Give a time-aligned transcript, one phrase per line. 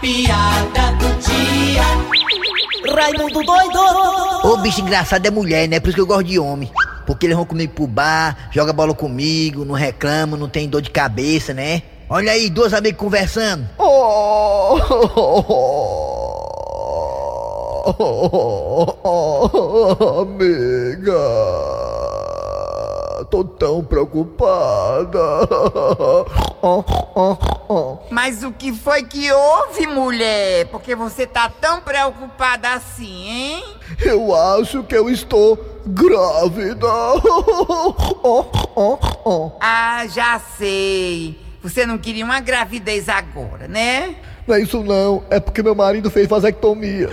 [0.00, 1.82] piada do dia.
[2.94, 3.78] Raimundo doido!
[4.44, 5.80] Ô, bicho engraçado é mulher, né?
[5.80, 6.70] Por isso que eu gosto de homem.
[7.06, 10.90] Porque eles vão comigo pro bar, joga bola comigo, não reclamam, não tem dor de
[10.90, 11.82] cabeça, né?
[12.08, 13.68] Olha aí, duas amigas conversando.
[20.18, 21.18] Amiga,
[23.30, 25.46] tô tão preocupada.
[28.10, 30.66] Mas o que foi que houve, mulher?
[30.66, 33.64] Porque você tá tão preocupada assim, hein?
[34.00, 36.86] Eu acho que eu estou grávida.
[39.60, 41.40] Ah, já sei.
[41.62, 44.16] Você não queria uma gravidez agora, né?
[44.46, 47.10] Não é isso não, é porque meu marido fez vasectomia.